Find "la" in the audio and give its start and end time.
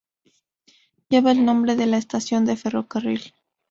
1.85-1.97